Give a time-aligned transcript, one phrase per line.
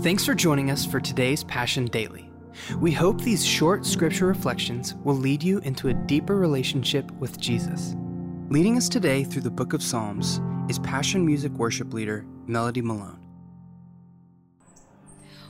[0.00, 2.30] Thanks for joining us for today's Passion Daily.
[2.78, 7.96] We hope these short scripture reflections will lead you into a deeper relationship with Jesus.
[8.48, 13.18] Leading us today through the book of Psalms is Passion Music worship leader Melodie Malone.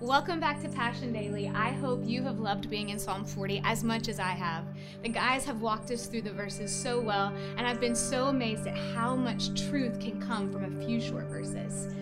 [0.00, 1.48] Welcome back to Passion Daily.
[1.48, 4.64] I hope you have loved being in Psalm 40 as much as I have.
[5.04, 8.66] The guys have walked us through the verses so well, and I've been so amazed
[8.66, 11.94] at how much truth can come from a few short verses.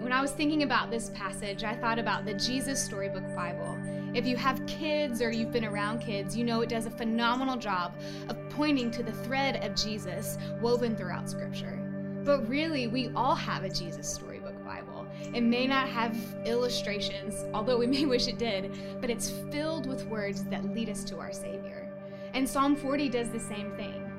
[0.00, 3.78] When I was thinking about this passage, I thought about the Jesus Storybook Bible.
[4.14, 7.58] If you have kids or you've been around kids, you know it does a phenomenal
[7.58, 7.92] job
[8.30, 11.78] of pointing to the thread of Jesus woven throughout Scripture.
[12.24, 15.06] But really, we all have a Jesus Storybook Bible.
[15.34, 20.06] It may not have illustrations, although we may wish it did, but it's filled with
[20.06, 21.92] words that lead us to our Savior.
[22.32, 24.10] And Psalm 40 does the same thing.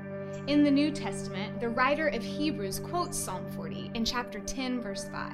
[0.46, 5.10] In the New Testament, the writer of Hebrews quotes Psalm 40 in chapter 10, verse
[5.12, 5.34] 5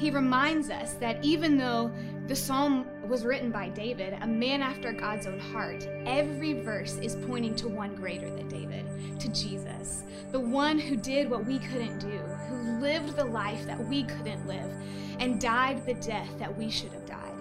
[0.00, 1.92] he reminds us that even though
[2.26, 7.16] the psalm was written by David, a man after God's own heart, every verse is
[7.26, 8.86] pointing to one greater than David,
[9.20, 13.78] to Jesus, the one who did what we couldn't do, who lived the life that
[13.88, 14.72] we couldn't live,
[15.18, 17.34] and died the death that we should have died.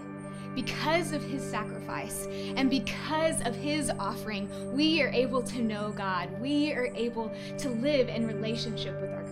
[0.53, 6.29] Because of his sacrifice and because of his offering, we are able to know God.
[6.41, 9.28] We are able to live in relationship with our.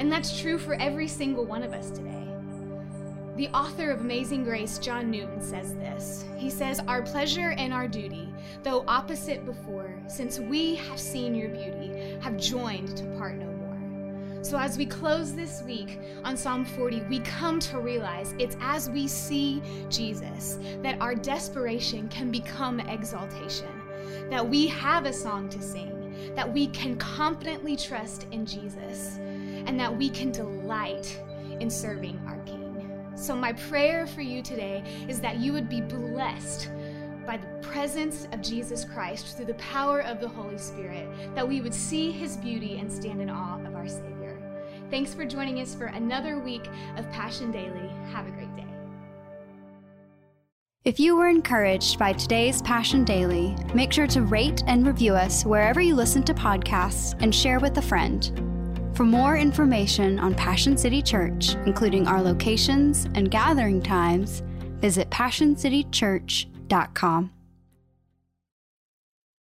[0.00, 2.26] And that's true for every single one of us today.
[3.36, 6.24] The author of Amazing Grace, John Newton, says this.
[6.38, 11.50] He says, Our pleasure and our duty, though opposite before, since we have seen your
[11.50, 14.42] beauty, have joined to part no more.
[14.42, 18.88] So as we close this week on Psalm 40, we come to realize it's as
[18.88, 23.68] we see Jesus that our desperation can become exaltation,
[24.30, 29.18] that we have a song to sing, that we can confidently trust in Jesus,
[29.66, 31.20] and that we can delight
[31.60, 32.60] in serving our King.
[33.14, 36.70] So, my prayer for you today is that you would be blessed
[37.26, 41.60] by the presence of Jesus Christ through the power of the Holy Spirit, that we
[41.60, 44.40] would see his beauty and stand in awe of our Savior.
[44.90, 46.66] Thanks for joining us for another week
[46.96, 47.90] of Passion Daily.
[48.12, 48.66] Have a great day.
[50.82, 55.44] If you were encouraged by today's Passion Daily, make sure to rate and review us
[55.44, 58.49] wherever you listen to podcasts and share with a friend.
[59.00, 64.42] For more information on Passion City Church, including our locations and gathering times,
[64.78, 67.30] visit PassionCityChurch.com.